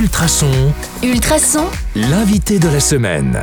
[0.00, 0.72] Ultrason,
[1.02, 1.64] Ultrason,
[1.96, 3.36] l'invité de la semaine.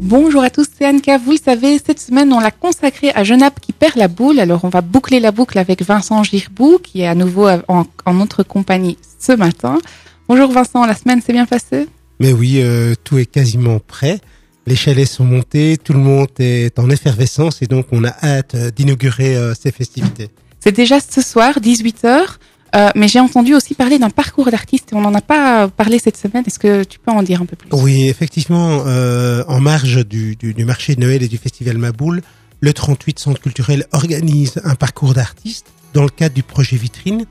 [0.00, 1.18] Bonjour à tous, c'est Anka.
[1.18, 4.40] Vous le savez, cette semaine, on l'a consacrée à Genappe qui perd la boule.
[4.40, 8.14] Alors, on va boucler la boucle avec Vincent Girbou, qui est à nouveau en, en
[8.14, 9.78] notre compagnie ce matin.
[10.26, 11.86] Bonjour Vincent, la semaine s'est bien passée?
[12.18, 14.20] Mais oui, euh, tout est quasiment prêt.
[14.66, 18.54] Les chalets sont montés, tout le monde est en effervescence et donc on a hâte
[18.54, 20.30] euh, d'inaugurer euh, ces festivités.
[20.60, 22.38] C'est déjà ce soir, 18h.
[22.74, 26.16] Euh, mais j'ai entendu aussi parler d'un parcours d'artiste on n'en a pas parlé cette
[26.16, 26.44] semaine.
[26.46, 27.68] Est-ce que tu peux en dire un peu plus?
[27.72, 32.22] Oui, effectivement, euh, en marge du, marché de Noël et du festival Maboule,
[32.60, 37.26] le 38 Centre culturel organise un parcours d'artistes dans le cadre du projet Vitrine.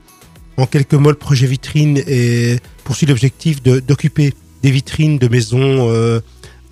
[0.56, 2.02] En quelques mots, le projet Vitrine
[2.84, 4.32] poursuit l'objectif d'occuper
[4.62, 5.90] des vitrines de maisons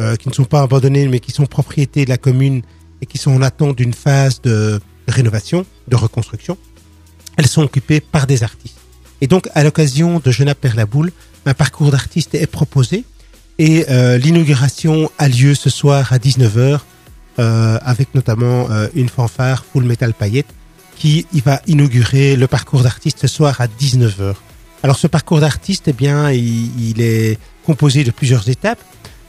[0.03, 2.63] euh, qui ne sont pas abandonnées mais qui sont propriétés de la commune
[3.03, 6.57] et qui sont en attente d'une phase de rénovation, de reconstruction.
[7.37, 8.79] Elles sont occupées par des artistes.
[9.21, 11.13] Et donc, à l'occasion de Genappe perd la boule,
[11.47, 13.05] un parcours d'artistes est proposé
[13.59, 16.81] et euh, l'inauguration a lieu ce soir à 19h
[17.39, 20.53] euh, avec notamment euh, une fanfare Full Metal Paillette
[20.97, 24.35] qui va inaugurer le parcours d'artistes ce soir à 19h.
[24.83, 28.81] Alors ce parcours d'artistes, eh bien, il, il est composé de plusieurs étapes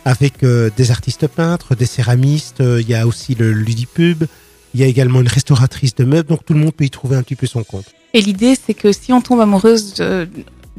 [0.06, 4.26] avec euh, des artistes peintres, des céramistes, il y a aussi le ludipub,
[4.74, 7.16] il y a également une restauratrice de meubles, donc tout le monde peut y trouver
[7.16, 7.86] un petit peu son compte.
[8.14, 9.96] Et l'idée, c'est que si on tombe amoureuse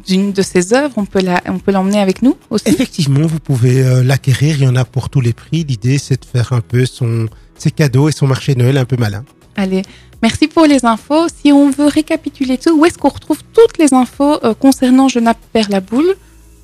[0.06, 2.68] d'une de ses œuvres, on peut la, on peut l'emmener avec nous aussi.
[2.68, 5.64] Effectivement, vous pouvez euh, l'acquérir, il y en a pour tous les prix.
[5.64, 8.84] L'idée, c'est de faire un peu son, ses cadeaux et son marché de Noël un
[8.84, 9.24] peu malin.
[9.56, 9.82] Allez,
[10.22, 11.26] merci pour les infos.
[11.28, 15.38] Si on veut récapituler tout, où est-ce qu'on retrouve toutes les infos euh, concernant Genappe
[15.52, 16.14] perd la boule?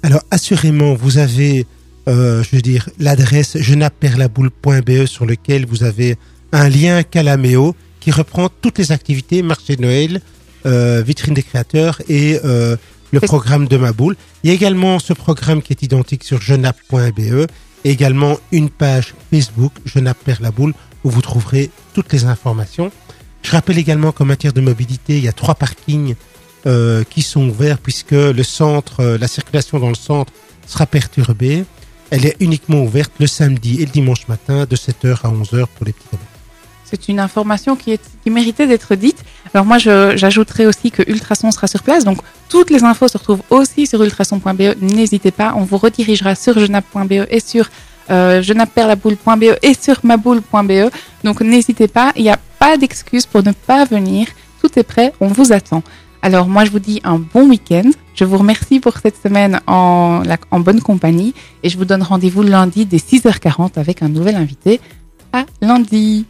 [0.02, 1.66] Alors, assurément, vous avez,
[2.08, 6.16] euh, je veux dire, l'adresse genapperlaboule.be sur lequel vous avez
[6.52, 10.20] un lien Calameo qui reprend toutes les activités, marché de Noël,
[10.66, 12.76] euh, vitrine des créateurs et euh,
[13.12, 14.16] le programme de ma boule.
[14.42, 17.46] Il y a également ce programme qui est identique sur genap.be
[17.84, 22.90] et également une page Facebook Genappe perd la boule où vous trouverez toutes les informations.
[23.42, 26.14] Je rappelle également qu'en matière de mobilité, il y a trois parkings
[26.66, 30.32] euh, qui sont ouverts puisque le centre, euh, la circulation dans le centre
[30.66, 31.64] sera perturbée.
[32.10, 35.86] Elle est uniquement ouverte le samedi et le dimanche matin de 7h à 11h pour
[35.86, 36.18] les petits.
[36.90, 39.22] C'est une information qui, méritait d'être dite.
[39.54, 42.04] Alors moi, j'ajouterai aussi que Ultrason sera sur place.
[42.04, 42.18] Donc,
[42.48, 44.74] toutes les infos se retrouvent aussi sur ultrason.be.
[44.80, 47.68] N'hésitez pas, on vous redirigera sur genappe.be et sur
[48.10, 50.90] euh, genapperlaboule.be et sur maboule.be.
[51.22, 54.26] Donc, n'hésitez pas, il n'y a pas d'excuse pour ne pas venir.
[54.60, 55.82] Tout est prêt, on vous attend.
[56.22, 57.88] Alors moi, je vous dis un bon week-end.
[58.14, 61.34] Je vous remercie pour cette semaine en, en bonne compagnie.
[61.62, 64.80] Et je vous donne rendez-vous lundi dès 6h40 avec un nouvel invité.
[65.32, 66.26] À lundi